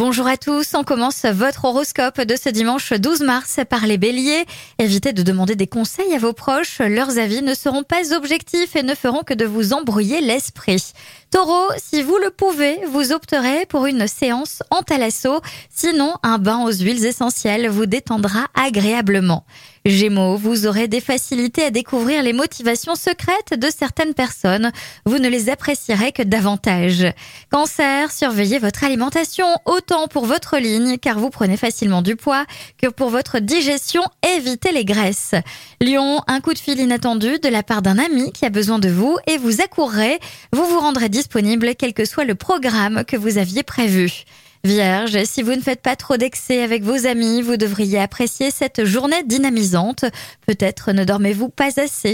[0.00, 4.46] Bonjour à tous, on commence votre horoscope de ce dimanche 12 mars par les béliers.
[4.78, 8.82] Évitez de demander des conseils à vos proches, leurs avis ne seront pas objectifs et
[8.82, 10.94] ne feront que de vous embrouiller l'esprit.
[11.30, 16.64] Taureau, si vous le pouvez, vous opterez pour une séance en thalasso, sinon un bain
[16.64, 19.44] aux huiles essentielles vous détendra agréablement.
[19.86, 24.72] Gémeaux, vous aurez des facilités à découvrir les motivations secrètes de certaines personnes.
[25.06, 27.06] Vous ne les apprécierez que davantage.
[27.50, 32.44] Cancer, surveillez votre alimentation autant pour votre ligne car vous prenez facilement du poids
[32.76, 34.02] que pour votre digestion,
[34.36, 35.34] évitez les graisses.
[35.80, 38.90] Lion, un coup de fil inattendu de la part d'un ami qui a besoin de
[38.90, 40.20] vous et vous accourrez.
[40.52, 44.24] Vous vous rendrez disponible quel que soit le programme que vous aviez prévu.
[44.62, 48.84] Vierge, si vous ne faites pas trop d'excès avec vos amis, vous devriez apprécier cette
[48.84, 50.04] journée dynamisante.
[50.46, 52.12] Peut-être ne dormez-vous pas assez.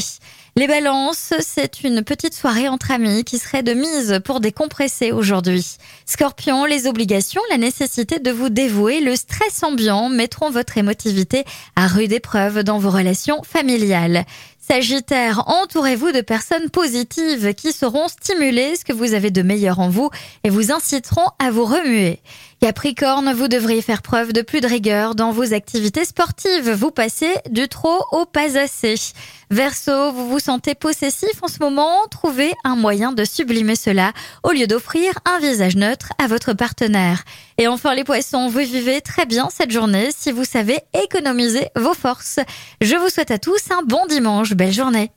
[0.55, 5.77] Les balances, c'est une petite soirée entre amis qui serait de mise pour décompresser aujourd'hui.
[6.07, 11.45] Scorpion, les obligations, la nécessité de vous dévouer, le stress ambiant mettront votre émotivité
[11.75, 14.25] à rude épreuve dans vos relations familiales.
[14.69, 19.91] Sagittaire, entourez-vous de personnes positives qui sauront stimuler ce que vous avez de meilleur en
[19.91, 20.11] vous
[20.43, 22.19] et vous inciteront à vous remuer.
[22.61, 26.71] Capricorne, vous devriez faire preuve de plus de rigueur dans vos activités sportives.
[26.71, 28.95] Vous passez du trop au pas assez.
[29.51, 32.07] Verseau, vous vous sentez possessif en ce moment.
[32.11, 34.13] Trouvez un moyen de sublimer cela
[34.43, 37.25] au lieu d'offrir un visage neutre à votre partenaire.
[37.59, 41.95] Et enfin les poissons, vous vivez très bien cette journée si vous savez économiser vos
[41.95, 42.41] forces.
[42.81, 44.55] Je vous souhaite à tous un bon dimanche.
[44.55, 45.11] Belle journée.